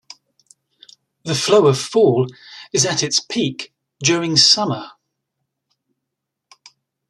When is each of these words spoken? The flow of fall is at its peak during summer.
The 1.25 1.35
flow 1.35 1.67
of 1.67 1.79
fall 1.79 2.25
is 2.73 2.87
at 2.87 3.03
its 3.03 3.19
peak 3.19 3.71
during 4.03 4.35
summer. 4.35 4.93